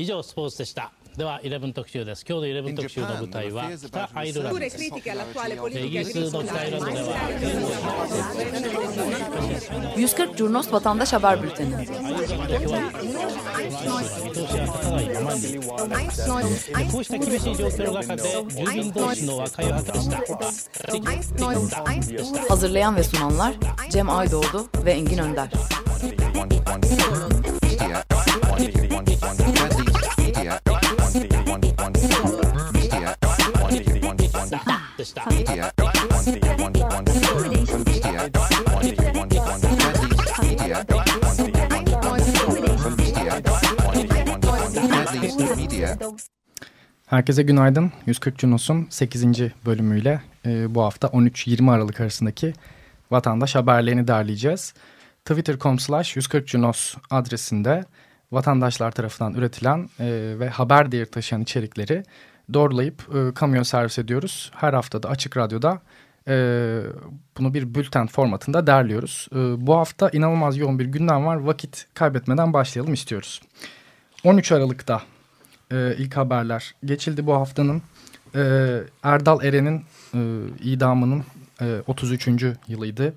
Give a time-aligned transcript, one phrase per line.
[0.00, 5.00] 以上スポーツでしたでは11特集です今日の11特集の舞台は北アイルランドですイギ
[5.98, 7.18] リスの北アイルランドでは
[9.96, 11.74] 140 Curnos Vatandaş Haber Bülteni
[16.92, 20.10] こうした厳しい状況の中で住民同士の和解を図りまし
[21.70, 21.84] た
[22.48, 23.54] Hazırlayan ve sunanlar
[23.90, 25.50] Cem Aydoğdu ve Engin Önder
[47.08, 47.92] Herkese günaydın.
[48.06, 49.24] 140 Cunos'un 8.
[49.66, 52.52] bölümüyle e, bu hafta 13-20 Aralık arasındaki
[53.10, 54.74] vatandaş haberlerini derleyeceğiz.
[55.24, 57.84] Twitter.com slash 140 Cunos adresinde
[58.32, 62.02] vatandaşlar tarafından üretilen e, ve haber değeri taşıyan içerikleri
[62.54, 64.50] doğrulayıp e, kamuya servis ediyoruz.
[64.54, 65.80] Her haftada Açık Radyo'da
[66.28, 66.34] e,
[67.38, 69.28] bunu bir bülten formatında derliyoruz.
[69.32, 71.36] E, bu hafta inanılmaz yoğun bir gündem var.
[71.36, 73.42] Vakit kaybetmeden başlayalım istiyoruz.
[74.24, 75.02] 13 Aralık'ta
[75.72, 77.82] e, ilk haberler geçildi bu haftanın.
[78.34, 78.40] E,
[79.02, 80.20] Erdal Eren'in e,
[80.62, 81.24] idamının
[81.60, 82.28] e, 33.
[82.68, 83.14] yılıydı.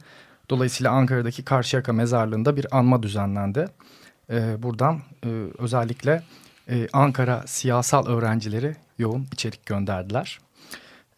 [0.49, 3.65] Dolayısıyla Ankara'daki Karşıyaka mezarlığında bir anma düzenlendi.
[4.29, 6.23] E, buradan e, özellikle
[6.69, 10.39] e, Ankara siyasal öğrencileri yoğun içerik gönderdiler.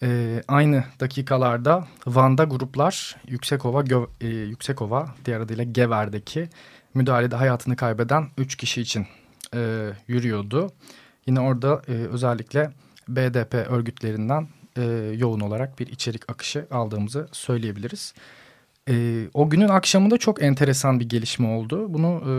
[0.04, 6.50] E, aynı dakikalarda Van'da gruplar Yüksekova, Gö e, Yüksekova diğer adıyla Gever'deki
[6.94, 9.08] müdahalede hayatını kaybeden 3 kişi için
[9.56, 10.72] e, yürüyordu.
[11.28, 12.72] Yine orada e, özellikle
[13.08, 14.84] BDP örgütlerinden e,
[15.18, 18.14] yoğun olarak bir içerik akışı aldığımızı söyleyebiliriz.
[18.90, 21.94] E, o günün akşamında çok enteresan bir gelişme oldu.
[21.94, 22.34] Bunu e,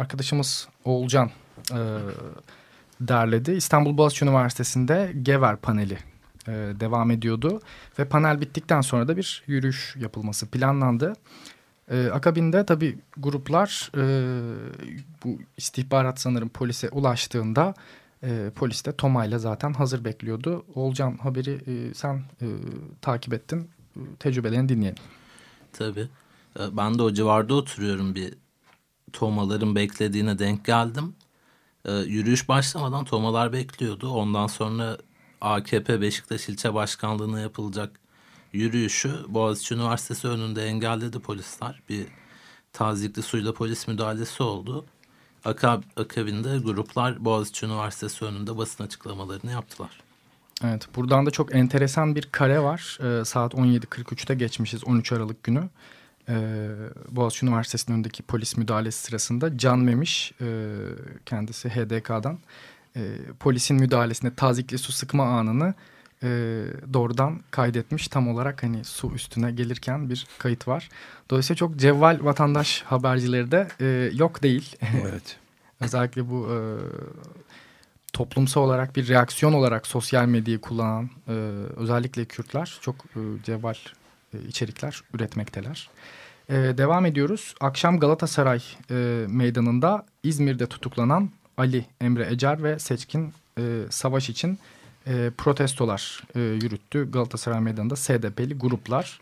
[0.00, 1.30] arkadaşımız Oğulcan
[1.72, 1.78] e,
[3.00, 3.52] derledi.
[3.52, 5.98] İstanbul Boğaziçi Üniversitesi'nde Gever paneli
[6.48, 7.60] e, devam ediyordu.
[7.98, 11.12] Ve panel bittikten sonra da bir yürüyüş yapılması planlandı.
[11.90, 14.04] E, akabinde tabii gruplar e,
[15.24, 17.74] bu istihbarat sanırım polise ulaştığında
[18.22, 20.64] e, polis de Toma'yla zaten hazır bekliyordu.
[20.74, 22.46] Olcan haberi e, sen e,
[23.00, 23.70] takip ettin.
[24.18, 25.02] Tecrübelerini dinleyelim.
[25.72, 26.08] Tabii.
[26.60, 28.34] E, ben de o civarda oturuyorum bir
[29.12, 31.14] Tomaların beklediğine denk geldim.
[31.84, 34.10] E, yürüyüş başlamadan Tomalar bekliyordu.
[34.10, 34.98] Ondan sonra
[35.40, 38.00] AKP Beşiktaş İlçe Başkanlığı'na yapılacak
[38.52, 41.82] yürüyüşü Boğaziçi Üniversitesi önünde engelledi polisler.
[41.88, 42.06] Bir
[42.72, 44.86] tazikli suyla polis müdahalesi oldu.
[45.44, 49.90] Akab akabinde gruplar Boğaziçi Üniversitesi önünde basın açıklamalarını yaptılar.
[50.64, 52.98] Evet buradan da çok enteresan bir kare var.
[53.02, 55.68] Ee, saat 17.43'te geçmişiz 13 Aralık günü.
[56.28, 56.68] Ee,
[57.10, 60.74] Boğaziçi Üniversitesi'nin önündeki polis müdahalesi sırasında Can Memiş e,
[61.26, 62.38] kendisi HDK'dan
[62.96, 65.74] e, polisin müdahalesine tazikli su sıkma anını
[66.22, 66.28] e,
[66.92, 68.08] doğrudan kaydetmiş.
[68.08, 70.88] Tam olarak hani su üstüne gelirken bir kayıt var.
[71.30, 74.76] Dolayısıyla çok cevval vatandaş habercileri de e, yok değil.
[75.02, 75.36] Evet.
[75.80, 76.58] Özellikle bu e,
[78.12, 81.32] toplumsal olarak bir reaksiyon olarak sosyal medyayı kullanan e,
[81.76, 83.74] özellikle Kürtler çok e, cevval
[84.34, 85.90] e, içerikler üretmekteler.
[86.48, 87.54] E, devam ediyoruz.
[87.60, 94.58] Akşam Galatasaray e, meydanında İzmir'de tutuklanan Ali Emre Ecer ve Seçkin e, Savaş için
[95.08, 97.10] e, protestolar e, yürüttü.
[97.10, 99.20] Galatasaray Meydanı'nda SDP'li gruplar.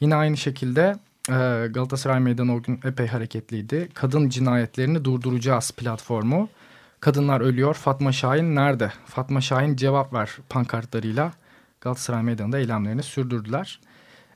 [0.00, 0.94] Yine aynı şekilde
[1.28, 3.88] e, Galatasaray Meydanı o gün epey hareketliydi.
[3.94, 6.48] Kadın cinayetlerini durduracağız platformu.
[7.00, 7.74] Kadınlar ölüyor.
[7.74, 8.92] Fatma Şahin nerede?
[9.06, 11.32] Fatma Şahin cevap ver pankartlarıyla
[11.80, 13.80] Galatasaray Meydanı'nda eylemlerini sürdürdüler.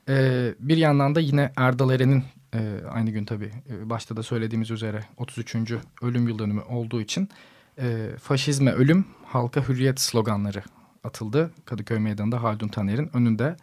[0.09, 2.23] E, bir yandan da yine Erdal Eren'in
[2.53, 2.59] e,
[2.91, 5.55] aynı gün tabii e, başta da söylediğimiz üzere 33.
[6.01, 7.29] ölüm yıl dönümü olduğu için
[7.77, 10.63] e, faşizme ölüm, halka hürriyet sloganları
[11.03, 11.51] atıldı.
[11.65, 13.55] Kadıköy Meydanı'nda Haldun Taner'in önünde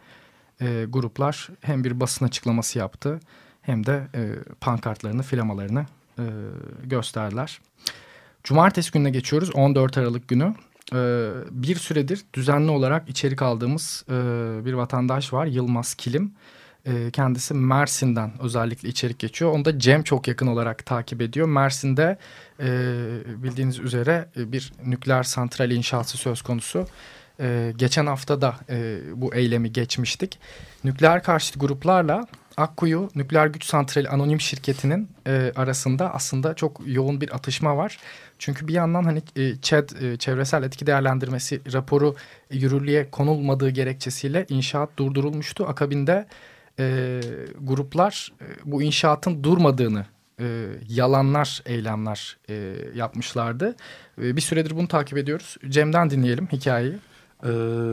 [0.61, 3.19] e, gruplar hem bir basın açıklaması yaptı
[3.61, 4.31] hem de e,
[4.61, 5.85] pankartlarını, filamalarını
[6.19, 6.23] e,
[6.83, 7.61] gösterdiler.
[8.43, 10.53] Cumartesi gününe geçiyoruz 14 Aralık günü.
[10.93, 14.13] E, bir süredir düzenli olarak içerik aldığımız e,
[14.65, 16.33] bir vatandaş var Yılmaz Kilim.
[16.85, 19.51] E, kendisi Mersin'den özellikle içerik geçiyor.
[19.51, 21.47] Onu da Cem çok yakın olarak takip ediyor.
[21.47, 22.17] Mersin'de
[22.59, 22.67] e,
[23.43, 26.87] bildiğiniz üzere e, bir nükleer santral inşası söz konusu.
[27.39, 30.39] E, geçen hafta da e, bu eylemi geçmiştik.
[30.83, 37.35] Nükleer karşıtı gruplarla Akkuyu Nükleer Güç Santrali Anonim Şirketi'nin e, arasında aslında çok yoğun bir
[37.35, 37.97] atışma var.
[38.39, 42.15] Çünkü bir yandan hani e, ÇED e, çevresel etki değerlendirmesi raporu
[42.51, 45.65] yürürlüğe konulmadığı gerekçesiyle inşaat durdurulmuştu.
[45.65, 46.27] Akabinde
[46.79, 47.21] e,
[47.61, 50.05] gruplar e, bu inşaatın durmadığını
[50.39, 53.75] e, yalanlar, eylemler e, yapmışlardı.
[54.21, 55.57] E, bir süredir bunu takip ediyoruz.
[55.69, 56.93] Cem'den dinleyelim hikayeyi.
[57.43, 57.49] E,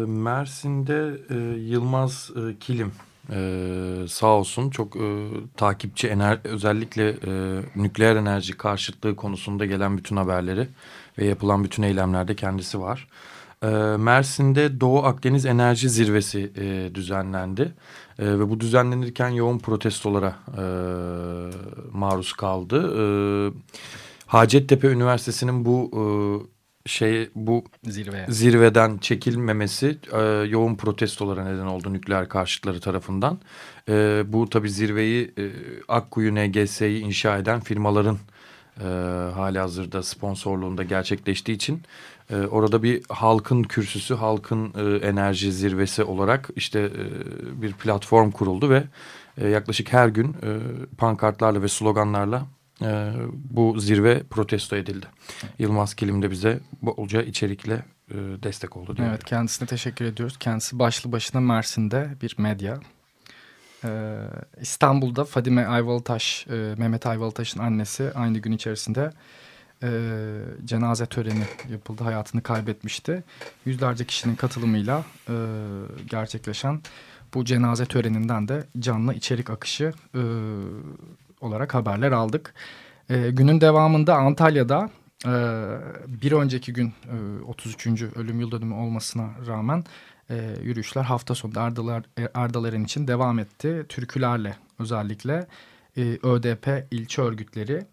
[0.07, 2.93] Mersin'de e, Yılmaz e, Kilim
[3.31, 10.17] e, sağ olsun çok e, takipçi ener özellikle e, nükleer enerji karşıtlığı konusunda gelen bütün
[10.17, 10.69] haberleri
[11.19, 13.09] ve yapılan bütün eylemlerde kendisi var.
[13.63, 17.75] E, Mersin'de Doğu Akdeniz Enerji Zirvesi e, düzenlendi.
[18.19, 20.63] E, ve bu düzenlenirken yoğun protestolara e,
[21.93, 22.95] maruz kaldı.
[22.99, 23.05] E,
[24.27, 26.03] Hacettepe Üniversitesi'nin bu e,
[26.87, 28.27] şey bu Zirveye.
[28.29, 33.39] zirveden çekilmemesi e, yoğun protestolara neden oldu nükleer karşıtları tarafından.
[33.89, 35.51] E, bu tabi zirveyi e,
[35.89, 38.19] Akkuyu NGS'yi inşa eden firmaların
[38.81, 38.85] e,
[39.35, 41.83] hali hazırda sponsorluğunda gerçekleştiği için
[42.31, 48.71] e, orada bir halkın kürsüsü, halkın e, enerji zirvesi olarak işte e, bir platform kuruldu
[48.71, 48.85] ve
[49.39, 50.51] e, yaklaşık her gün e,
[50.99, 52.47] pankartlarla ve sloganlarla
[52.83, 55.07] e, bu zirve protesto edildi.
[55.59, 57.75] Yılmaz Kilim de bize bolca içerikle
[58.11, 58.97] e, destek oldu.
[59.01, 60.37] Evet kendisine teşekkür ediyoruz.
[60.39, 62.81] Kendisi başlı başına Mersin'de bir medya.
[63.85, 64.17] Ee,
[64.61, 69.13] İstanbul'da Fadime Ayvalıtaş, e, Mehmet Ayvalıtaş'ın annesi aynı gün içerisinde
[69.83, 69.91] e,
[70.65, 72.05] cenaze töreni yapıldı.
[72.05, 73.25] Hayatını kaybetmişti.
[73.65, 75.35] Yüzlerce kişinin katılımıyla e,
[76.11, 76.81] gerçekleşen
[77.35, 79.93] bu cenaze töreninden de canlı içerik akışı
[81.45, 82.55] olarak haberler aldık.
[83.11, 84.91] E, günün devamında Antalya'da
[85.27, 85.33] e,
[86.07, 87.87] bir önceki gün e, 33.
[87.87, 89.85] ölüm yıl dönümü olmasına rağmen
[90.31, 92.03] e, yürüyüşler hafta sonu Ardalar,
[92.35, 93.87] Ardaleren için devam etti.
[93.89, 95.47] Türkülerle özellikle
[95.97, 97.87] e, ÖDP ilçe örgütleri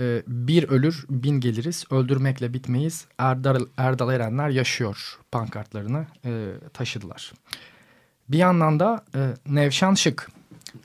[0.00, 7.32] e, bir ölür bin geliriz öldürmekle bitmeyiz Erdal, Erdal Erenler yaşıyor pankartlarını e, taşıdılar.
[8.28, 10.28] Bir yandan da e, Nevşan Şık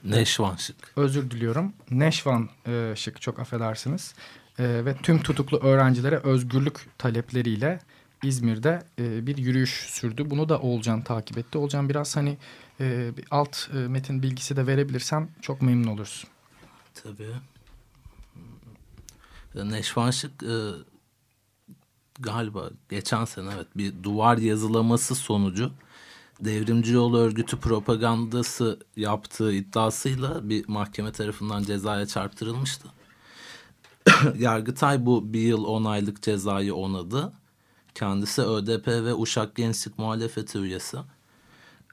[0.04, 0.76] Neşvan Şık.
[0.96, 1.72] Özür diliyorum.
[1.90, 4.14] Neşvan e, Şık çok affedersiniz.
[4.58, 7.78] E, ve tüm tutuklu öğrencilere özgürlük talepleriyle
[8.22, 10.30] İzmir'de e, bir yürüyüş sürdü.
[10.30, 11.58] Bunu da Olcan takip etti.
[11.58, 12.38] Olcan biraz hani
[12.80, 16.24] e, bir alt e, metin bilgisi de verebilirsem çok memnun oluruz.
[16.94, 17.32] Tabii.
[19.54, 20.56] Neşvan Şık e,
[22.18, 25.72] galiba geçen sene evet bir duvar yazılaması sonucu
[26.40, 32.88] devrimci yol örgütü propagandası yaptığı iddiasıyla bir mahkeme tarafından cezaya çarptırılmıştı.
[34.38, 37.32] Yargıtay bu bir yıl on aylık cezayı onadı.
[37.94, 40.96] Kendisi ÖDP ve Uşak Gençlik Muhalefeti üyesi.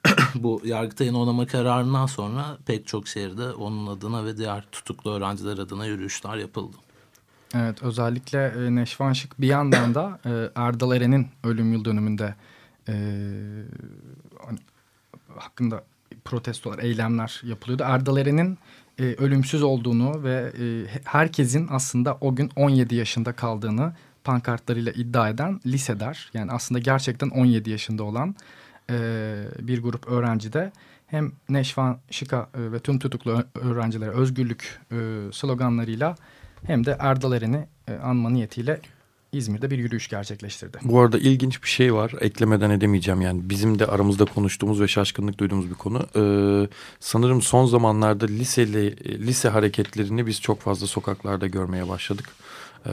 [0.34, 5.86] bu Yargıtay'ın onama kararından sonra pek çok şehirde onun adına ve diğer tutuklu öğrenciler adına
[5.86, 6.76] yürüyüşler yapıldı.
[7.54, 12.34] Evet özellikle e, Neşvan Şık bir yandan da e, Erdal Eren'in ölüm yıl dönümünde
[12.88, 12.94] e,
[14.46, 14.58] hani,
[15.38, 15.84] hakkında
[16.24, 17.82] protestolar, eylemler yapılıyordu.
[17.86, 18.58] Erdal Eren'in
[18.98, 23.92] e, ölümsüz olduğunu ve e, herkesin aslında o gün 17 yaşında kaldığını
[24.24, 26.30] pankartlarıyla iddia eden liseler.
[26.34, 28.34] Yani aslında gerçekten 17 yaşında olan
[28.90, 28.96] e,
[29.60, 30.72] bir grup öğrenci de
[31.06, 34.96] hem Neşvan Şıka e, ve tüm tutuklu öğrencilere özgürlük e,
[35.32, 36.16] sloganlarıyla
[36.66, 38.80] hem de Erdal Eren'i e, anma niyetiyle
[39.36, 40.78] İzmir'de bir yürüyüş gerçekleştirdi.
[40.82, 42.12] Bu arada ilginç bir şey var.
[42.20, 43.40] Eklemeden edemeyeceğim yani.
[43.50, 46.06] Bizim de aramızda konuştuğumuz ve şaşkınlık duyduğumuz bir konu.
[46.16, 46.68] Ee,
[47.00, 48.96] sanırım son zamanlarda liseli,
[49.26, 52.28] lise hareketlerini biz çok fazla sokaklarda görmeye başladık.
[52.86, 52.90] Ee,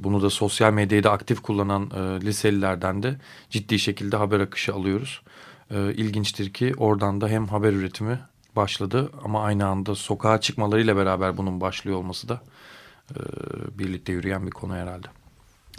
[0.00, 3.16] bunu da sosyal medyayı da aktif kullanan e, liselilerden de
[3.50, 5.22] ciddi şekilde haber akışı alıyoruz.
[5.70, 8.18] Ee, ilginçtir ki oradan da hem haber üretimi
[8.56, 12.40] başladı ama aynı anda sokağa çıkmalarıyla beraber bunun başlıyor olması da
[13.10, 13.18] e,
[13.78, 15.06] birlikte yürüyen bir konu herhalde.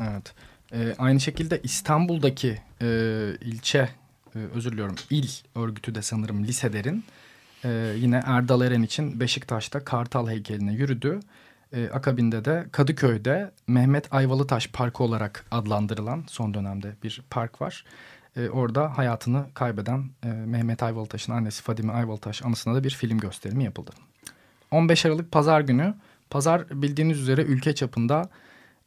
[0.01, 0.33] Evet.
[0.73, 2.87] E, aynı şekilde İstanbul'daki e,
[3.41, 3.89] ilçe,
[4.35, 7.03] e, özür diliyorum il örgütü de sanırım liselerin
[7.65, 11.19] e, yine Erdal Eren için Beşiktaş'ta Kartal heykeline yürüdü.
[11.73, 17.85] E, akabinde de Kadıköy'de Mehmet Ayvalıtaş Parkı olarak adlandırılan son dönemde bir park var.
[18.35, 23.63] E, orada hayatını kaybeden e, Mehmet Ayvalıtaş'ın annesi Fadime Ayvalıtaş anısına da bir film gösterimi
[23.63, 23.91] yapıldı.
[24.71, 25.93] 15 Aralık Pazar günü,
[26.29, 28.29] pazar bildiğiniz üzere ülke çapında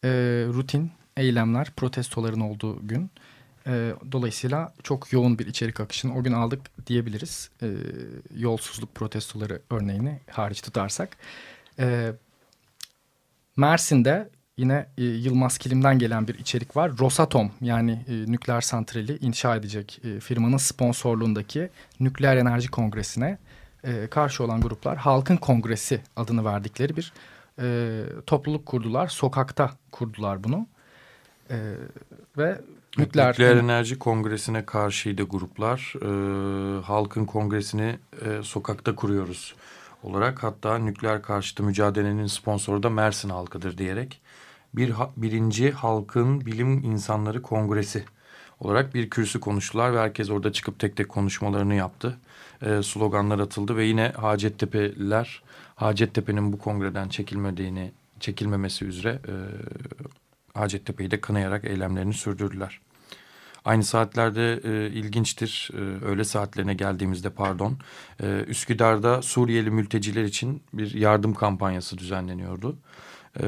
[0.05, 0.09] e,
[0.49, 0.91] rutin
[1.21, 3.11] eylemler, protestoların olduğu gün.
[3.67, 7.51] E, dolayısıyla çok yoğun bir içerik akışını o gün aldık diyebiliriz.
[7.63, 7.69] E,
[8.37, 11.17] yolsuzluk protestoları örneğini hariç tutarsak.
[11.79, 12.13] E,
[13.57, 16.99] Mersin'de yine e, Yılmaz Kilim'den gelen bir içerik var.
[16.99, 23.39] Rosatom yani e, nükleer santrali inşa edecek e, firmanın sponsorluğundaki Nükleer Enerji Kongresi'ne
[24.11, 27.13] karşı olan gruplar Halkın Kongresi adını verdikleri bir
[28.27, 29.09] topluluk kurdular.
[29.09, 30.67] Sokakta kurdular bunu.
[31.51, 31.59] E,
[32.39, 32.61] ve
[32.99, 35.95] nükleer, nükleer enerji kongresine karşıydı gruplar.
[36.03, 39.55] E, halkın kongresini e, sokakta kuruyoruz.
[40.03, 44.21] olarak hatta nükleer karşıtı mücadelenin sponsoru da Mersin halkıdır diyerek
[44.75, 48.05] bir birinci halkın bilim insanları kongresi
[48.61, 52.19] olarak bir kürsü konuştular ve herkes orada çıkıp tek tek konuşmalarını yaptı.
[52.63, 55.43] E, sloganlar atıldı ve yine Hacettepe'liler
[55.77, 59.35] Hacettepe'nin bu kongreden çekilmediğini çekilmemesi üzere e,
[60.55, 62.81] Hacettepe'yi de kınayarak eylemlerini sürdürdüler.
[63.65, 65.71] Aynı saatlerde e, ilginçtir.
[65.75, 67.79] E, öğle saatlerine geldiğimizde pardon.
[68.23, 72.77] E, Üsküdar'da Suriyeli mülteciler için bir yardım kampanyası düzenleniyordu.
[73.41, 73.47] E,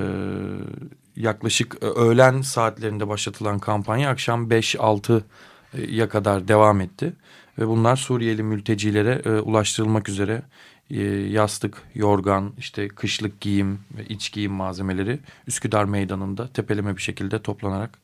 [1.17, 7.13] yaklaşık e, öğlen saatlerinde başlatılan kampanya akşam 5-6'ya kadar devam etti.
[7.59, 10.43] Ve bunlar Suriyeli mültecilere e, ulaştırılmak üzere
[10.91, 17.43] e, yastık, yorgan, işte kışlık giyim ve iç giyim malzemeleri Üsküdar Meydanı'nda tepeleme bir şekilde
[17.43, 17.99] toplanarak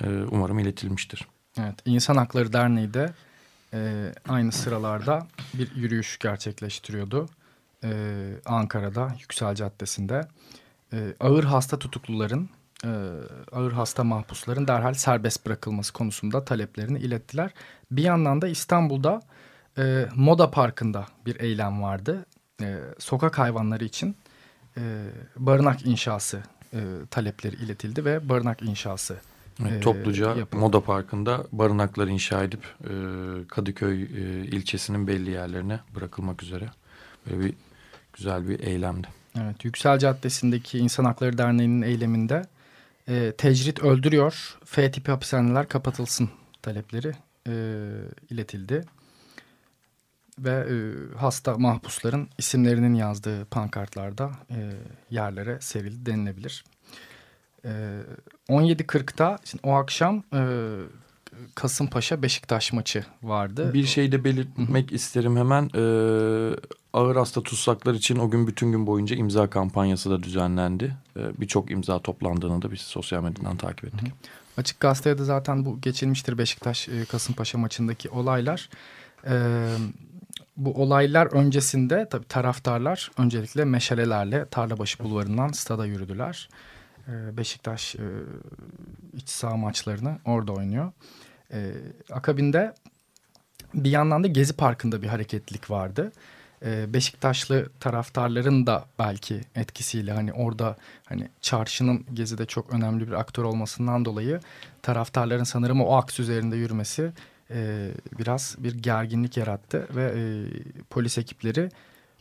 [0.00, 1.28] e, umarım iletilmiştir.
[1.58, 3.12] Evet, İnsan Hakları Derneği de
[3.74, 7.28] e, aynı sıralarda bir yürüyüş gerçekleştiriyordu.
[7.84, 7.90] E,
[8.46, 10.28] Ankara'da, Yüksel Caddesi'nde.
[10.92, 12.48] E, ağır hasta tutukluların,
[12.84, 12.90] e,
[13.52, 17.50] ağır hasta mahpusların derhal serbest bırakılması konusunda taleplerini ilettiler.
[17.90, 19.22] Bir yandan da İstanbul'da
[19.78, 22.26] e, Moda Parkı'nda bir eylem vardı.
[22.62, 24.16] E, sokak hayvanları için
[24.76, 25.04] e,
[25.36, 29.16] barınak inşası e, talepleri iletildi ve barınak inşası
[29.60, 30.60] Evet, e, topluca yapıldı.
[30.60, 32.90] Moda Parkı'nda barınaklar inşa edip e,
[33.48, 34.06] Kadıköy e,
[34.44, 36.70] ilçesinin belli yerlerine bırakılmak üzere
[37.26, 37.54] böyle bir
[38.12, 39.08] güzel bir eylemdi.
[39.40, 42.42] Evet, Yüksel Caddesi'ndeki İnsan Hakları Derneği'nin eyleminde
[43.08, 46.30] e, tecrit öldürüyor, F tipi hapishaneler kapatılsın
[46.62, 47.12] talepleri
[47.48, 47.52] e,
[48.30, 48.84] iletildi.
[50.38, 50.74] Ve e,
[51.16, 54.72] hasta mahpusların isimlerinin yazdığı pankartlarda e,
[55.10, 56.64] yerlere serildi denilebilir.
[57.64, 57.68] E,
[58.48, 60.42] 17.40'da o akşam e,
[61.54, 63.74] Kasımpaşa Beşiktaş maçı vardı.
[63.74, 64.96] Bir şey de belirtmek Hı -hı.
[64.96, 65.70] isterim hemen.
[65.74, 66.56] Ee,
[66.92, 70.96] ağır hasta tutsaklar için o gün bütün gün boyunca imza kampanyası da düzenlendi.
[71.16, 74.02] Ee, Birçok imza toplandığını da biz sosyal medyadan takip ettik.
[74.02, 74.12] Hı -hı.
[74.56, 78.68] Açık Gazete'de de zaten bu geçilmiştir Beşiktaş e, Kasımpaşa maçındaki olaylar.
[79.26, 79.76] Ee,
[80.56, 86.48] bu olaylar öncesinde tabii taraftarlar öncelikle meşalelerle Tarlabaşı Bulvarı'ndan stada yürüdüler.
[87.08, 88.06] Ee, Beşiktaş e,
[89.16, 90.92] iç saha maçlarını orada oynuyor.
[91.52, 91.72] Ee,
[92.10, 92.74] akabinde
[93.74, 96.12] bir yandan da Gezi Parkı'nda bir hareketlilik vardı.
[96.64, 103.44] Ee, Beşiktaşlı taraftarların da belki etkisiyle hani orada hani çarşının Gezi'de çok önemli bir aktör
[103.44, 104.40] olmasından dolayı
[104.82, 107.12] taraftarların sanırım o aks üzerinde yürümesi
[107.50, 110.22] e, biraz bir gerginlik yarattı ve e,
[110.90, 111.68] polis ekipleri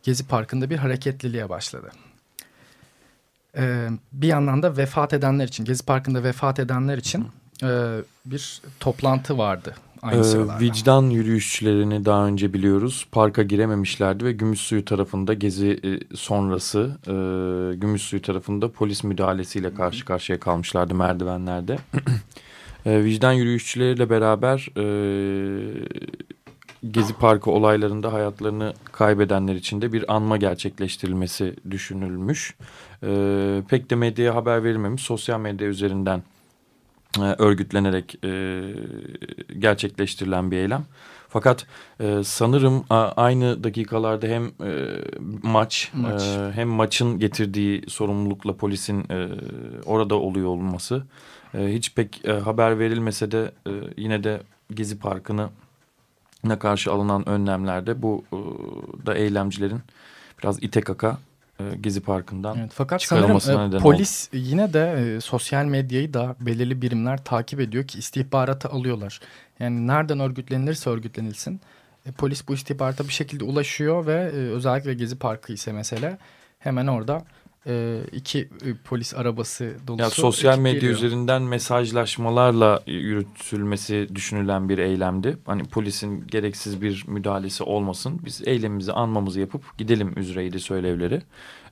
[0.04, 1.92] Gezi Parkı'nda bir hareketliliğe başladı.
[3.58, 7.28] E, bir yandan da vefat edenler için, Gezi Parkı'nda vefat edenler için
[8.26, 9.76] bir toplantı vardı.
[10.02, 13.08] Aynı ee, vicdan yürüyüşçülerini daha önce biliyoruz.
[13.12, 17.14] Parka girememişlerdi ve Gümüşsuyu tarafında gezi e, sonrası e,
[17.76, 21.78] Gümüşsuyu tarafında polis müdahalesiyle karşı karşıya kalmışlardı merdivenlerde.
[22.86, 24.86] e, vicdan yürüyüşçüleriyle beraber e,
[26.92, 32.56] Gezi Parkı olaylarında hayatlarını kaybedenler için de bir anma gerçekleştirilmesi düşünülmüş.
[33.04, 35.02] E, pek de medyaya haber verilmemiş.
[35.02, 36.24] Sosyal medya üzerinden
[37.20, 38.62] örgütlenerek e,
[39.60, 40.86] gerçekleştirilen bir eylem.
[41.30, 41.66] Fakat
[42.00, 45.02] e, sanırım a, aynı dakikalarda hem e,
[45.44, 46.22] maç, maç.
[46.22, 49.28] E, hem maçın getirdiği sorumlulukla polisin e,
[49.86, 51.04] orada oluyor olması
[51.54, 54.42] e, hiç pek e, haber verilmese de e, yine de
[54.74, 55.50] Gezi Parkı'nı
[56.44, 58.38] ne karşı alınan önlemlerde bu e,
[59.06, 59.80] da eylemcilerin
[60.40, 61.16] biraz ite kaka e,
[61.82, 64.42] Gezi Parkı'ndan evet, fakat sanırım e, polis oldu.
[64.44, 69.20] yine de e, sosyal medyayı da belirli birimler takip ediyor ki istihbaratı alıyorlar.
[69.60, 71.62] Yani nereden örgütlenirse örgütlenilsin
[72.06, 76.18] e, polis bu istihbarata bir şekilde ulaşıyor ve e, özellikle Gezi Parkı ise mesele
[76.60, 77.26] hemen orada
[77.68, 80.04] e, iki e, polis arabası dolusu.
[80.04, 80.94] Ya sosyal medya geliyor.
[80.94, 85.38] üzerinden mesajlaşmalarla yürütülmesi düşünülen bir eylemdi.
[85.46, 88.20] Hani polisin gereksiz bir müdahalesi olmasın.
[88.26, 91.22] Biz eylemimizi anmamızı yapıp gidelim üzereydi söylevleri.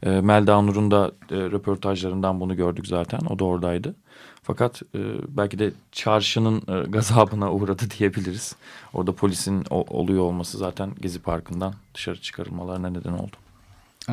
[0.04, 3.20] E, Melda Nur'un da e, röportajlarından bunu gördük zaten.
[3.30, 3.96] O da oradaydı.
[4.44, 8.56] Fakat e, belki de çarşının e, gazabına uğradı diyebiliriz.
[8.94, 13.36] Orada polisin o, oluyor olması zaten Gezi Parkı'ndan dışarı çıkarılmalarına neden oldu.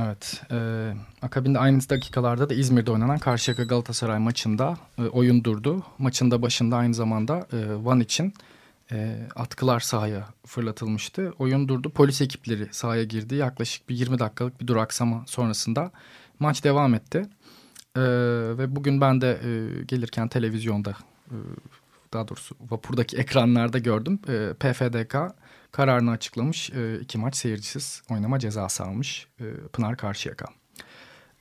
[0.04, 0.42] Evet.
[0.50, 0.56] E,
[1.22, 5.82] akabinde aynı dakikalarda da İzmir'de oynanan Karşıyaka Galatasaray maçında e, oyun durdu.
[5.98, 8.34] Maçın da başında aynı zamanda e, Van için
[8.92, 11.32] e, atkılar sahaya fırlatılmıştı.
[11.38, 11.90] Oyun durdu.
[11.90, 13.34] Polis ekipleri sahaya girdi.
[13.34, 15.90] Yaklaşık bir 20 dakikalık bir duraksama sonrasında
[16.38, 17.18] maç devam etti.
[17.96, 18.02] E,
[18.58, 20.94] ve bugün ben de e, gelirken televizyonda
[21.30, 21.36] e,
[22.12, 24.18] daha doğrusu vapurdaki ekranlarda gördüm.
[24.28, 25.16] E, PFDK
[25.72, 26.70] kararını açıklamış.
[26.70, 30.46] E, iki maç seyircisiz oynama cezası almış e, Pınar Karşıyaka.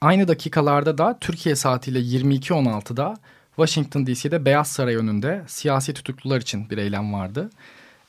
[0.02, 3.16] Aynı dakikalarda da Türkiye saatiyle 22.16'da
[3.56, 7.50] Washington DC'de Beyaz Saray önünde siyasi tutuklular için bir eylem vardı.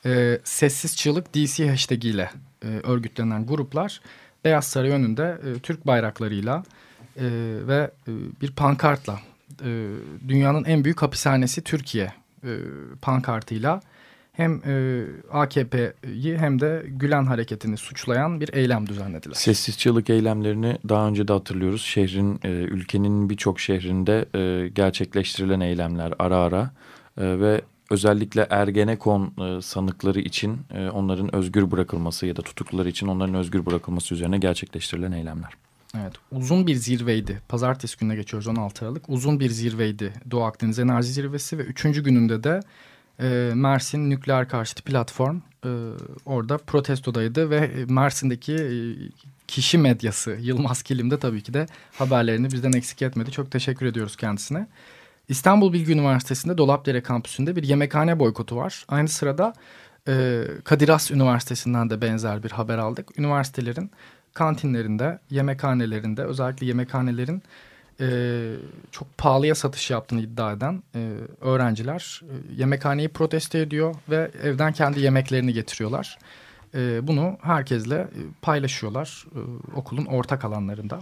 [0.05, 2.31] E, Sessiz Çığlık DC hashtag ile
[2.63, 4.01] e, örgütlenen gruplar
[4.45, 6.63] Beyaz Saray önünde e, Türk bayraklarıyla
[7.15, 7.25] e,
[7.67, 9.19] ve e, bir pankartla
[9.63, 9.89] e,
[10.27, 12.51] dünyanın en büyük hapishanesi Türkiye e,
[13.01, 13.81] pankartıyla
[14.37, 19.33] hem e, AKP'yi hem de Gülen hareketini suçlayan bir eylem düzenlediler.
[19.33, 21.81] Sessiz çığlık eylemlerini daha önce de hatırlıyoruz.
[21.81, 26.71] Şehrin, e, ülkenin birçok şehrinde e, gerçekleştirilen eylemler ara ara
[27.17, 33.07] e, ve özellikle Ergenekon e, sanıkları için e, onların özgür bırakılması ya da tutukluları için
[33.07, 35.53] onların özgür bırakılması üzerine gerçekleştirilen eylemler.
[35.95, 37.41] Evet uzun bir zirveydi.
[37.49, 39.09] Pazartesi gününe geçiyoruz 16 Aralık.
[39.09, 42.59] Uzun bir zirveydi Doğu Akdeniz Enerji Zirvesi ve üçüncü gününde de
[43.19, 45.69] e, Mersin Nükleer Karşıtı Platform e,
[46.25, 48.73] orada protestodaydı ve Mersin'deki e,
[49.47, 53.31] kişi medyası Yılmaz Kilim de tabii ki de haberlerini bizden eksik etmedi.
[53.31, 54.67] Çok teşekkür ediyoruz kendisine.
[55.29, 58.85] İstanbul Bilgi Üniversitesi'nde Dolapdere kampüsünde bir yemekhane boykotu var.
[58.87, 59.53] Aynı sırada
[60.07, 63.19] e, Kadir Has Üniversitesi'nden de benzer bir haber aldık.
[63.19, 63.91] Üniversitelerin
[64.33, 67.43] kantinlerinde, yemekhanelerinde özellikle yemekhanelerin
[68.01, 68.55] e,
[68.91, 71.11] çok pahalıya satış yaptığını iddia eden e,
[71.41, 76.17] öğrenciler e, yemekhaneyi protesto ediyor ve evden kendi yemeklerini getiriyorlar.
[76.75, 78.07] E, bunu herkesle e,
[78.41, 79.39] paylaşıyorlar e,
[79.77, 80.99] okulun ortak alanlarında.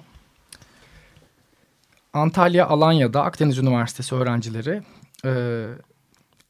[2.13, 4.83] Antalya Alanya'da Akdeniz Üniversitesi öğrencileri
[5.25, 5.65] e,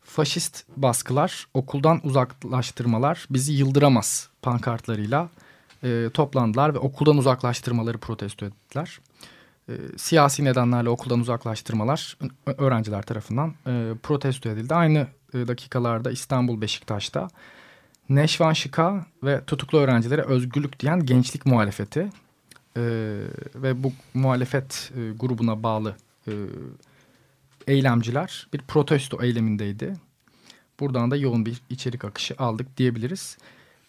[0.03, 5.29] faşist baskılar, okuldan uzaklaştırmalar bizi yıldıramaz pankartlarıyla
[5.83, 8.99] e, toplandılar ve okuldan uzaklaştırmaları protesto ettiler.
[9.97, 12.17] Siyasi nedenlerle okuldan uzaklaştırmalar
[12.57, 14.75] öğrenciler tarafından e, protesto edildi.
[14.75, 17.27] Aynı e, dakikalarda İstanbul Beşiktaş'ta
[18.09, 21.99] Neşvan Şıka ve tutuklu öğrencilere özgürlük diyen gençlik muhalefeti
[22.77, 22.81] e,
[23.55, 25.95] ve bu muhalefet e, grubuna bağlı
[26.27, 26.33] e,
[27.67, 29.93] eylemciler bir protesto eylemindeydi.
[30.79, 33.37] Buradan da yoğun bir içerik akışı aldık diyebiliriz.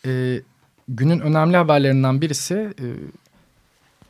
[0.07, 0.43] E,
[0.89, 2.87] günün önemli haberlerinden birisi e,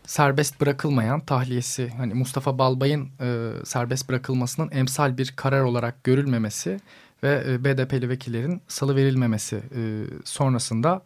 [0.07, 6.81] serbest bırakılmayan tahliyesi hani Mustafa Balbay'ın e, serbest bırakılmasının emsal bir karar olarak görülmemesi
[7.23, 9.83] ve e, BDP'li vekillerin salı verilmemesi e,
[10.25, 11.03] sonrasında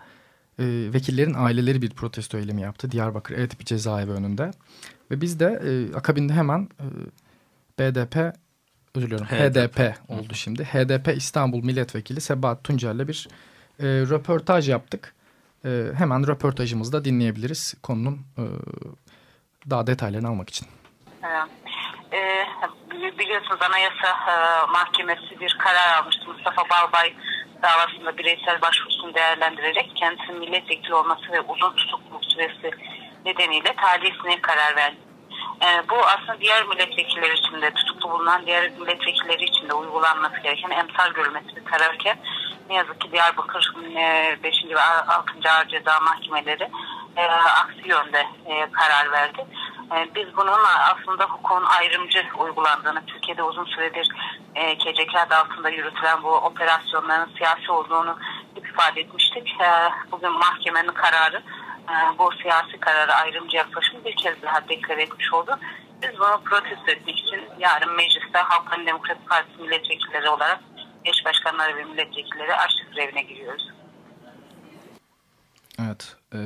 [0.59, 4.51] e, vekillerin aileleri bir protesto eylemi yaptı Diyarbakır Eğitipi Cezaevi önünde.
[5.11, 6.87] Ve biz de e, akabinde hemen e,
[7.79, 8.17] BDP
[8.95, 10.65] özür diliyorum HDP, HDP oldu şimdi.
[10.65, 13.29] HDP İstanbul Milletvekili Sebahat Tuncer'le bir
[13.79, 15.15] e, röportaj yaptık
[15.65, 18.45] e, hemen röportajımızda dinleyebiliriz konunun e,
[19.71, 20.69] daha detaylarını almak için.
[22.13, 24.35] Ee, biliyorsunuz Anayasa e,
[24.73, 26.25] Mahkemesi bir karar almıştı.
[26.27, 27.15] Mustafa Balbay
[27.63, 32.71] davasında bireysel başvurusunu değerlendirerek kendisinin milletvekili olması ve uzun tutukluluk süresi
[33.25, 34.97] nedeniyle tahliyesine karar verdi.
[35.63, 40.71] Ee, bu aslında diğer milletvekilleri için de tutuklu bulunan diğer milletvekilleri için de uygulanması gereken
[40.71, 42.19] emsal görülmesi bir kararken
[42.71, 43.75] ne yazık ki Diyarbakır
[44.43, 44.65] 5.
[44.65, 45.51] E, ve 6.
[45.51, 46.71] Ağır Ceza Mahkemeleri
[47.17, 49.47] e, aksi yönde e, karar verdi.
[49.93, 50.59] E, biz bunun
[50.93, 54.09] aslında hukukun ayrımcı uygulandığını, Türkiye'de uzun süredir
[54.55, 58.19] e, KCK adı altında yürütülen bu operasyonların siyasi olduğunu
[58.57, 59.61] ifade etmiştik.
[59.61, 59.69] E,
[60.13, 61.43] bugün mahkemenin kararı
[61.91, 65.59] e, bu siyasi kararı ayrımcı yaklaşımı bir kez daha deklar etmiş oldu.
[66.03, 70.61] Biz bunu protesto etmek için yarın mecliste Halkların Demokratik Partisi milletvekilleri olarak
[71.05, 73.69] eş başkanları ve milletvekilleri açlık grevine giriyoruz.
[75.81, 76.39] Evet e,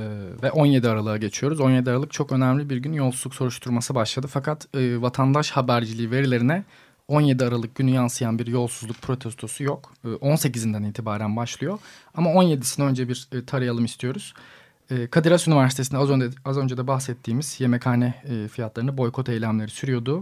[0.42, 1.60] ve 17 Aralık'a geçiyoruz.
[1.60, 4.26] 17 Aralık çok önemli bir gün yolsuzluk soruşturması başladı.
[4.30, 6.64] Fakat e, vatandaş haberciliği verilerine
[7.08, 9.92] 17 Aralık günü yansıyan bir yolsuzluk protestosu yok.
[10.04, 11.78] E, 18'inden itibaren başlıyor.
[12.14, 14.34] Ama 17'sini önce bir e, tarayalım istiyoruz.
[14.90, 19.70] E, Kadir Has Üniversitesi'nde az önce, az önce de bahsettiğimiz yemekhane e, fiyatlarını boykot eylemleri
[19.70, 20.20] sürüyordu.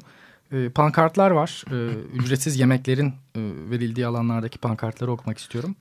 [0.53, 1.65] E, pankartlar var.
[1.71, 1.77] E,
[2.15, 5.77] ücretsiz yemeklerin e, verildiği alanlardaki pankartları okumak istiyorum.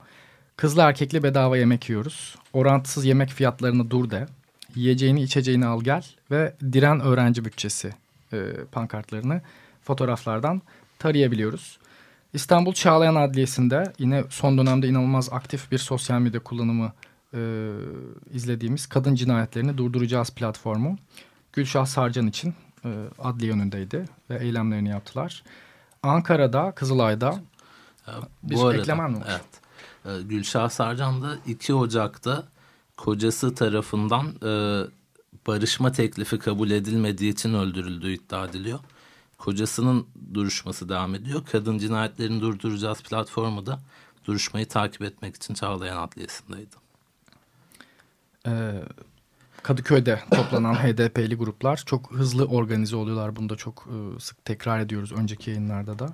[0.56, 2.36] Kızlı erkekli bedava yemek yiyoruz.
[2.52, 4.26] Orantısız yemek fiyatlarını dur de.
[4.74, 6.06] Yiyeceğini içeceğini al gel.
[6.30, 7.92] Ve diren öğrenci bütçesi
[8.32, 8.38] e,
[8.72, 9.40] pankartlarını
[9.82, 10.62] fotoğraflardan
[10.98, 11.78] tarayabiliyoruz.
[12.32, 16.92] İstanbul Çağlayan Adliyesi'nde yine son dönemde inanılmaz aktif bir sosyal medya kullanımı
[17.34, 17.70] e,
[18.32, 20.98] izlediğimiz kadın cinayetlerini durduracağız platformu.
[21.52, 25.42] Gülşah Sarcan için e, adli yönündeydi ve eylemlerini yaptılar.
[26.02, 27.40] Ankara'da, Kızılay'da
[28.42, 29.26] bir Bu arada, eklemen mi var?
[29.30, 29.62] Evet.
[30.20, 32.44] E, Gülşah Sarcan da 2 Ocak'ta
[32.96, 34.52] kocası tarafından e,
[35.46, 38.78] barışma teklifi kabul edilmediği için öldürüldüğü iddia ediliyor.
[39.38, 41.42] kocasının duruşması devam ediyor.
[41.52, 43.80] Kadın cinayetlerini durduracağız platformu da
[44.24, 46.76] duruşmayı takip etmek için Çağlayan Adliyesi'ndeydi.
[48.46, 48.82] Ee,
[49.62, 53.36] Kadıköy'de toplanan HDP'li gruplar çok hızlı organize oluyorlar.
[53.36, 56.08] Bunu da çok e, sık tekrar ediyoruz önceki yayınlarda da.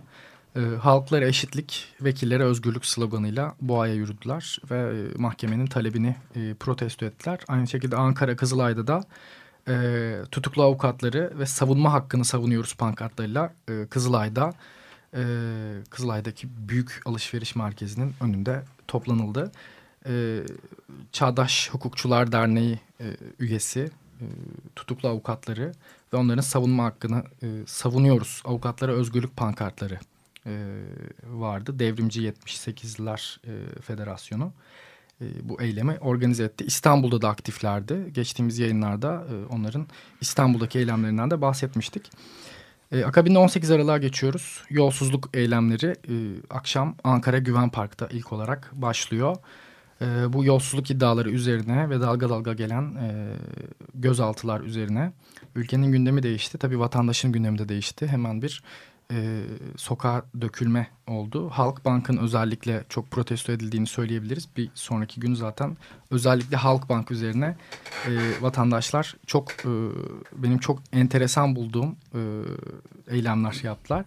[0.81, 7.41] Halklara eşitlik, vekillere özgürlük sloganıyla boğaya yürüdüler ve e, mahkemenin talebini e, protesto ettiler.
[7.49, 9.05] Aynı şekilde Ankara Kızılay'da da
[10.31, 13.53] tutuklu avukatları ve savunma hakkını savunuyoruz pankartlarıyla
[13.91, 14.53] Kızılay'da
[15.91, 19.53] Kızılay'daki büyük alışveriş merkezinin önünde toplanıldı.
[20.09, 20.43] E,
[21.13, 23.05] Çağdaş Hukukçular Derneği e,
[23.39, 23.91] üyesi
[24.21, 24.27] e,
[24.77, 25.73] tutuklu avukatları
[26.13, 28.43] ve onların savunma hakkını e, savunuyoruz.
[28.45, 29.99] Avukatlara özgürlük pankartları
[30.47, 30.53] e,
[31.25, 31.79] vardı.
[31.79, 34.53] Devrimci 78'ler e, Federasyonu
[35.21, 36.65] e, bu eylemi organize etti.
[36.65, 38.13] İstanbul'da da aktiflerdi.
[38.13, 39.87] Geçtiğimiz yayınlarda e, onların
[40.21, 42.11] İstanbul'daki eylemlerinden de bahsetmiştik.
[42.93, 44.63] E, akabinde 18 Aralık'a geçiyoruz.
[44.71, 46.15] Yolsuzluk eylemleri e,
[46.51, 49.37] akşam Ankara Güven Park'ta ilk olarak başlıyor.
[50.01, 53.37] E, bu yolsuzluk iddiaları üzerine ve dalga dalga gelen e,
[53.95, 55.13] gözaltılar üzerine
[55.55, 56.59] ülkenin gündemi değişti.
[56.59, 58.07] Tabii vatandaşın gündemi de değişti.
[58.07, 58.63] Hemen bir
[59.13, 59.43] e,
[59.77, 61.51] sokağa dökülme oldu.
[61.51, 64.49] Halkbank'ın özellikle çok protesto edildiğini söyleyebiliriz.
[64.57, 65.77] Bir sonraki gün zaten
[66.11, 67.57] özellikle Halkbank üzerine
[68.07, 69.73] e, vatandaşlar çok e,
[70.37, 72.21] benim çok enteresan bulduğum e,
[73.09, 74.05] eylemler yaptılar.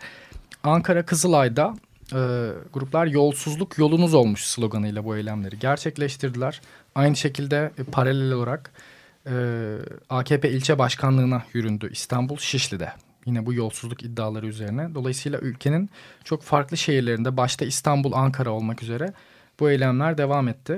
[0.63, 1.75] Ankara Kızılay'da
[2.13, 6.61] e, gruplar yolsuzluk yolunuz olmuş sloganıyla bu eylemleri gerçekleştirdiler.
[6.95, 8.71] Aynı şekilde e, paralel olarak
[9.27, 9.33] e,
[10.09, 12.93] AKP ilçe başkanlığına yüründü İstanbul Şişli'de
[13.25, 14.95] yine bu yolsuzluk iddiaları üzerine.
[14.95, 15.89] Dolayısıyla ülkenin
[16.23, 19.13] çok farklı şehirlerinde başta İstanbul, Ankara olmak üzere
[19.59, 20.77] bu eylemler devam etti.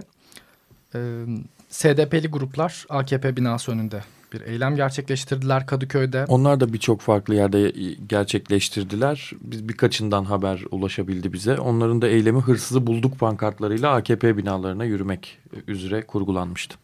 [0.95, 1.25] Ee,
[1.69, 6.25] SDP'li gruplar AKP binası önünde bir eylem gerçekleştirdiler Kadıköy'de.
[6.27, 7.73] Onlar da birçok farklı yerde
[8.07, 9.31] gerçekleştirdiler.
[9.41, 11.59] Biz birkaçından haber ulaşabildi bize.
[11.59, 16.75] Onların da eylemi hırsızı bulduk pankartlarıyla AKP binalarına yürümek üzere kurgulanmıştı.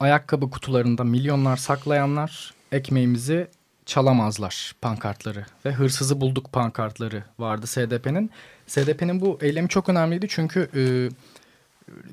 [0.00, 3.48] Ayakkabı kutularında milyonlar saklayanlar ekmeğimizi
[3.86, 8.30] çalamazlar pankartları ve hırsızı bulduk pankartları vardı SDP'nin.
[8.66, 10.82] SDP'nin bu eylemi çok önemliydi çünkü e,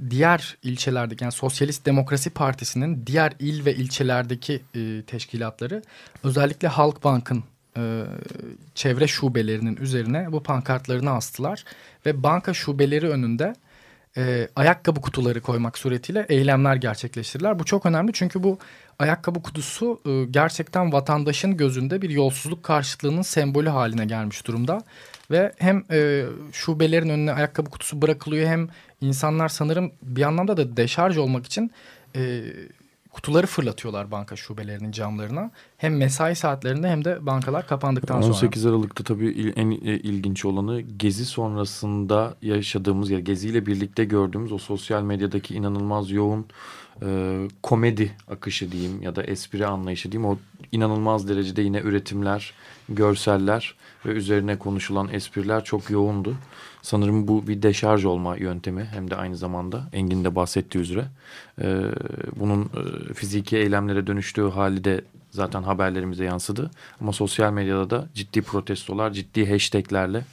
[0.10, 5.84] diğer ilçelerdeki yani Sosyalist Demokrasi Partisi'nin diğer il ve ilçelerdeki e, teşkilatları
[6.24, 7.44] özellikle Halkbank'ın
[7.78, 8.04] e,
[8.76, 11.64] çevre şubelerinin üzerine bu pankartlarını astılar
[12.06, 13.56] ve banka şubeleri önünde
[14.18, 17.60] e, ayakkabı kutuları koymak suretiyle eylemler gerçekleştirdiler.
[17.60, 18.58] Bu çok önemli çünkü bu
[19.00, 24.82] ayakkabı kutusu e, gerçekten vatandaşın gözünde bir yolsuzluk karşıtlığının sembolü haline gelmiş durumda.
[25.32, 28.70] Ve hem e, şubelerin önüne ayakkabı kutusu bırakılıyor hem
[29.02, 31.72] insanlar sanırım bir anlamda da deşarj olmak için
[32.16, 32.42] e,
[33.18, 35.52] kutuları fırlatıyorlar banka şubelerinin camlarına.
[35.78, 38.48] Hem mesai saatlerinde hem de bankalar kapandıktan 18 sonra.
[38.48, 44.58] 18 Aralık'ta tabii en ilginç olanı Gezi sonrasında yaşadığımız ya Gezi ile birlikte gördüğümüz o
[44.58, 46.46] sosyal medyadaki inanılmaz yoğun
[47.02, 50.30] e, komedi akışı diyeyim ya da espri anlayışı diyeyim.
[50.32, 50.38] O
[50.72, 52.54] inanılmaz derecede yine üretimler,
[52.90, 53.76] görseller
[54.06, 56.36] ve üzerine konuşulan espriler çok yoğundu.
[56.88, 61.06] Sanırım bu bir deşarj olma yöntemi hem de aynı zamanda Engin de bahsettiği üzere.
[61.62, 61.82] E,
[62.36, 66.72] bunun e, fiziki eylemlere dönüştüğü hali de zaten haberlerimize yansıdı.
[67.02, 70.26] Ama sosyal medyada da ciddi protestolar, ciddi hashtaglerle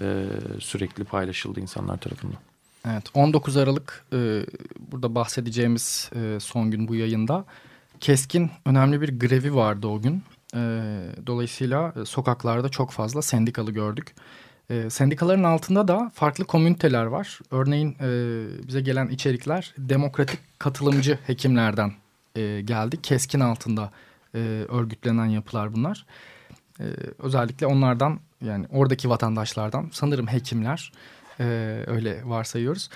[0.00, 0.24] e,
[0.60, 2.38] sürekli paylaşıldı insanlar tarafından.
[2.90, 4.46] Evet 19 Aralık e,
[4.92, 7.44] burada bahsedeceğimiz e, son gün bu yayında
[8.00, 10.22] keskin önemli bir grevi vardı o gün.
[10.54, 10.60] E,
[11.26, 14.14] dolayısıyla e, sokaklarda çok fazla sendikalı gördük.
[14.70, 17.38] E, sendikaların altında da farklı komüniteler var.
[17.50, 18.08] Örneğin e,
[18.68, 21.92] bize gelen içerikler demokratik katılımcı hekimlerden
[22.36, 23.02] e, geldi.
[23.02, 23.90] Keskin altında
[24.34, 26.06] e, örgütlenen yapılar bunlar.
[26.80, 26.84] E,
[27.18, 30.92] özellikle onlardan yani oradaki vatandaşlardan sanırım hekimler
[31.40, 32.90] ee, öyle varsayıyoruz.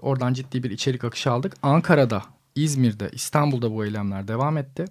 [0.00, 1.54] Oradan ciddi bir içerik akışı aldık.
[1.62, 2.22] Ankara'da,
[2.54, 4.84] İzmir'de, İstanbul'da bu eylemler devam etti.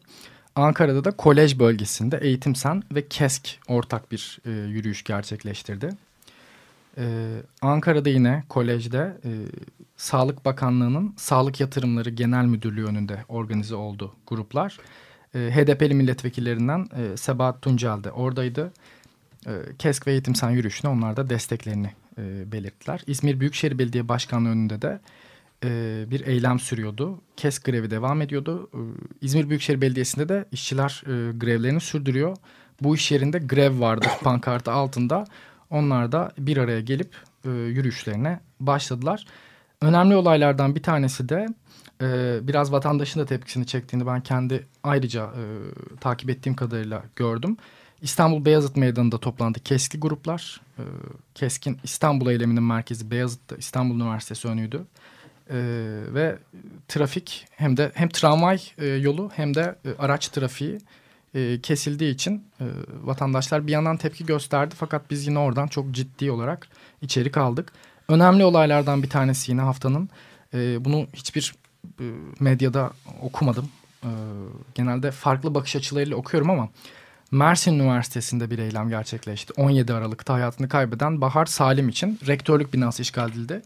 [0.55, 5.89] Ankara'da da kolej bölgesinde Eğitim Sen ve KESK ortak bir e, yürüyüş gerçekleştirdi.
[6.97, 9.31] Ee, Ankara'da yine kolejde e,
[9.97, 14.79] Sağlık Bakanlığı'nın Sağlık Yatırımları Genel Müdürlüğü önünde organize oldu gruplar.
[15.35, 18.73] E, HDP'li milletvekillerinden e, Sebahat Tuncel de oradaydı.
[19.47, 23.01] E, KESK ve Eğitim Sen yürüyüşüne onlar da desteklerini e, belirttiler.
[23.07, 24.99] İzmir Büyükşehir Belediye Başkanlığı önünde de
[25.63, 27.21] e, bir eylem sürüyordu.
[27.37, 28.69] KES grevi devam ediyordu.
[28.73, 28.79] E,
[29.21, 32.37] İzmir Büyükşehir Belediyesi'nde de işçiler e, grevlerini sürdürüyor.
[32.81, 35.25] Bu iş yerinde grev vardır pankartı altında.
[35.73, 39.25] Onlar da bir araya gelip e, yürüyüşlerine başladılar.
[39.81, 41.47] Önemli olaylardan bir tanesi de
[42.01, 45.43] e, biraz vatandaşın da tepkisini çektiğini ben kendi ayrıca e,
[45.99, 47.57] takip ettiğim kadarıyla gördüm.
[48.01, 50.61] İstanbul Beyazıt Meydanı'nda toplandı keskin gruplar.
[50.77, 50.83] E,
[51.35, 54.81] keskin İstanbul eyleminin merkezi Beyazıt'ta İstanbul Üniversitesi önüydü.
[55.49, 55.57] E,
[56.13, 56.37] ve
[56.87, 60.79] trafik hem de hem tramvay e, yolu hem de e, araç trafiği
[61.35, 62.65] e, kesildiği için e,
[63.03, 64.75] vatandaşlar bir yandan tepki gösterdi.
[64.77, 66.67] Fakat biz yine oradan çok ciddi olarak
[67.01, 67.71] içerik aldık.
[68.09, 70.09] Önemli olaylardan bir tanesi yine haftanın.
[70.53, 71.55] E, bunu hiçbir
[72.39, 72.91] medyada
[73.21, 73.69] okumadım.
[74.75, 76.69] Genelde farklı bakış açılarıyla okuyorum ama
[77.31, 79.53] Mersin Üniversitesi'nde bir eylem gerçekleşti.
[79.57, 83.61] 17 Aralık'ta hayatını kaybeden Bahar Salim için rektörlük binası işgal edildi.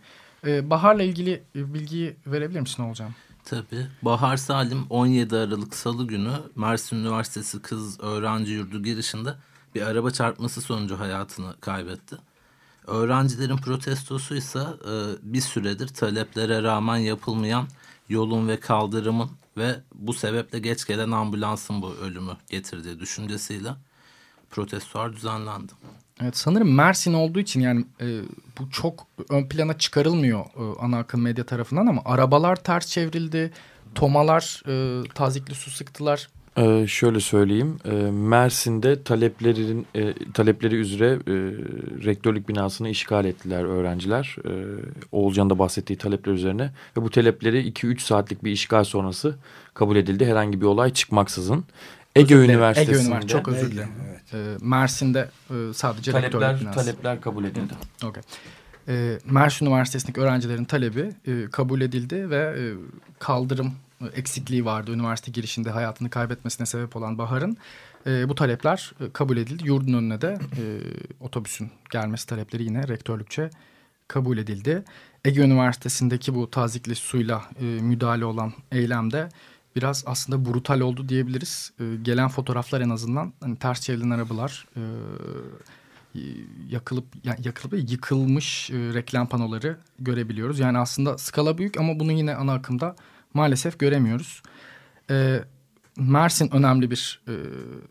[0.46, 3.12] Bahar'la ilgili bilgiyi verebilir misin Olcan?
[3.50, 3.88] Tabii.
[4.02, 9.36] Bahar Salim 17 Aralık Salı günü Mersin Üniversitesi Kız Öğrenci Yurdu girişinde
[9.76, 12.18] bir araba çarpması sonucu hayatını kaybetti.
[12.88, 17.68] Öğrencilerin protestosu ise e, bir süredir taleplere rağmen yapılmayan
[18.10, 23.76] yolun ve kaldırımın ve bu sebeple geç gelen ambulansın bu ölümü getirdiği düşüncesiyle
[24.50, 25.74] protestolar düzenlendi.
[26.22, 28.06] Evet sanırım Mersin olduğu için yani e,
[28.60, 33.52] bu çok ön plana çıkarılmıyor e, ana akım medya tarafından ama arabalar ters çevrildi,
[33.96, 36.28] tomalar e, tazikli su sıktılar.
[36.58, 41.34] Ee, şöyle söyleyeyim, ee, Mersin'de taleplerin e, talepleri üzere e,
[42.06, 44.36] rektörlük binasını işgal ettiler öğrenciler.
[44.46, 44.52] E,
[45.12, 49.36] Oğulcan'ın bahsettiği talepler üzerine ve bu talepleri 2-3 saatlik bir işgal sonrası
[49.74, 50.26] kabul edildi.
[50.26, 51.66] Herhangi bir olay çıkmaksızın.
[52.18, 52.98] Ege özür Üniversitesi'nde.
[52.98, 53.90] Ege Üniversitesi çok özür dilerim.
[54.10, 54.34] Evet.
[54.34, 56.74] E, Mersin'de e, sadece talepler.
[56.74, 57.74] Talepler kabul edildi.
[58.04, 58.24] Okay.
[58.88, 62.64] E, Mersin Üniversitesi'ndeki öğrencilerin talebi e, kabul edildi ve e,
[63.20, 63.74] kaldırım
[64.16, 64.92] eksikliği vardı.
[64.92, 67.58] Üniversite girişinde hayatını kaybetmesine sebep olan Bahar'ın
[68.08, 69.68] e, bu talepler e, kabul edildi.
[69.68, 70.64] Yurdun önüne de e,
[71.20, 73.50] otobüsün gelmesi talepleri yine rektörlükçe
[74.08, 74.84] kabul edildi.
[75.26, 79.30] Ege Üniversitesi'ndeki bu tazikli suyla e, müdahale olan eylemde
[79.78, 81.72] biraz aslında brutal oldu diyebiliriz.
[81.80, 84.82] E, gelen fotoğraflar en azından hani ters çevrilen arabalar, e,
[86.70, 90.60] yakılıp yani yakılıp yıkılmış e, reklam panoları görebiliyoruz.
[90.60, 92.96] Yani aslında skala büyük ama bunu yine ana akımda
[93.34, 94.42] maalesef göremiyoruz.
[95.10, 95.44] E,
[95.98, 97.34] Mersin önemli bir e,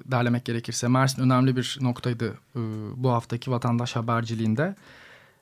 [0.04, 2.60] derlemek gerekirse Mersin önemli bir noktaydı e,
[2.96, 4.74] bu haftaki vatandaş haberciliğinde.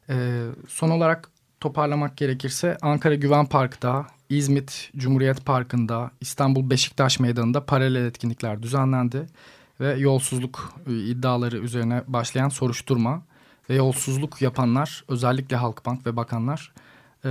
[0.08, 1.30] E, son olarak
[1.60, 9.26] toparlamak gerekirse Ankara Güven Park'ta, İzmit Cumhuriyet Parkı'nda, İstanbul Beşiktaş Meydanı'nda paralel etkinlikler düzenlendi.
[9.80, 13.22] Ve yolsuzluk e, iddiaları üzerine başlayan soruşturma
[13.70, 16.72] ve yolsuzluk yapanlar özellikle Halkbank ve bakanlar
[17.24, 17.30] e,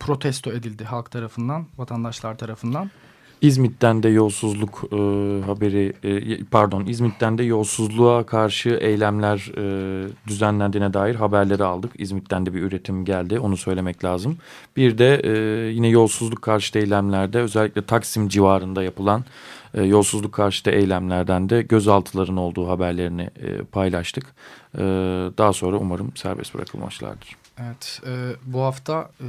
[0.00, 2.90] protesto edildi halk tarafından, vatandaşlar tarafından.
[3.40, 4.96] İzmit'ten de yolsuzluk e,
[5.46, 11.92] haberi e, pardon İzmit'ten de yolsuzluğa karşı eylemler e, düzenlendiğine dair haberleri aldık.
[11.98, 14.38] İzmit'ten de bir üretim geldi onu söylemek lazım.
[14.76, 15.30] Bir de e,
[15.70, 19.24] yine yolsuzluk karşıtı eylemlerde özellikle Taksim civarında yapılan
[19.74, 24.26] e, yolsuzluk karşıtı eylemlerden de gözaltıların olduğu haberlerini e, paylaştık.
[24.74, 24.78] E,
[25.38, 27.36] daha sonra umarım serbest bırakılmışlardır.
[27.58, 28.12] Evet e,
[28.46, 29.10] bu hafta...
[29.20, 29.26] E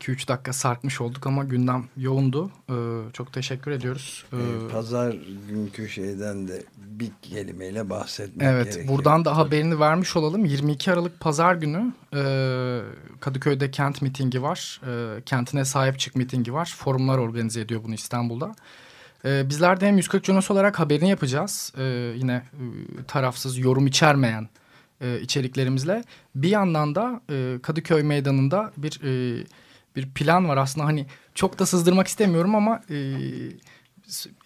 [0.00, 2.50] 2-3 dakika sarkmış olduk ama gündem yoğundu.
[2.70, 2.74] Ee,
[3.12, 4.24] çok teşekkür ediyoruz.
[4.32, 5.16] Ee, Pazar
[5.48, 8.84] günkü şeyden de bir kelimeyle bahsetmek evet, gerekiyor.
[8.84, 10.44] Evet buradan da haberini vermiş olalım.
[10.44, 12.20] 22 Aralık Pazar günü e,
[13.20, 14.80] Kadıköy'de kent mitingi var.
[14.86, 16.74] E, kentine sahip çık mitingi var.
[16.78, 18.54] Forumlar organize ediyor bunu İstanbul'da.
[19.24, 21.72] E, bizler de hem 140 Jonas olarak haberini yapacağız.
[21.78, 21.84] E,
[22.16, 22.64] yine e,
[23.08, 24.48] tarafsız yorum içermeyen
[25.00, 26.04] e, içeriklerimizle.
[26.34, 29.00] Bir yandan da e, Kadıköy Meydanı'nda bir...
[29.04, 29.44] E,
[29.96, 32.96] bir plan var aslında hani çok da sızdırmak istemiyorum ama e,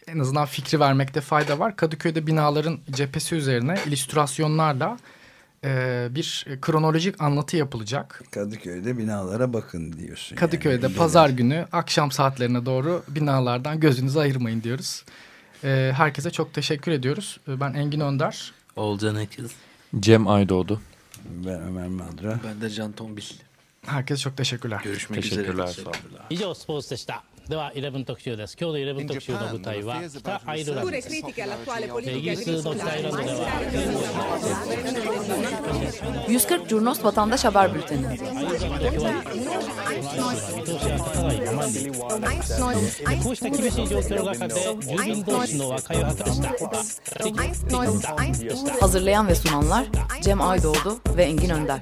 [0.06, 1.76] en azından fikri vermekte fayda var.
[1.76, 4.98] Kadıköy'de binaların cephesi üzerine illüstrasyonlarla
[5.64, 8.22] e, bir kronolojik anlatı yapılacak.
[8.30, 10.36] Kadıköy'de binalara bakın diyorsun.
[10.36, 10.96] Kadıköy'de yani.
[10.96, 15.04] pazar günü akşam saatlerine doğru binalardan gözünüzü ayırmayın diyoruz.
[15.64, 17.40] E, herkese çok teşekkür ediyoruz.
[17.48, 18.52] E, ben Engin Önder.
[18.76, 19.50] Olcan Ekiz.
[20.00, 20.80] Cem Aydoğdu.
[21.24, 22.40] Ben Ömer Madra.
[22.44, 23.24] Ben de Can Tombil.
[23.86, 24.80] Herkes çok teşekkürler.
[24.84, 25.66] Görüşmek teşekkürler, üzere.
[25.66, 25.92] Teşekkürler.
[25.94, 26.26] Sağ olun.
[26.30, 26.96] İyice o sports de
[27.49, 27.49] でした。
[27.49, 31.31] では11特集です今日の11特集の舞台は北アイルランドですイギ
[32.31, 33.47] リスの北アイルランドでは
[36.27, 38.17] 140 Curnos Vatandaş Haber Bülteni
[43.23, 49.85] こうした厳しい状況の中で住民同士の和解を図りました Hazırlayan ve sunanlar
[50.21, 51.81] Cem Aydoğdu ve Engin Önder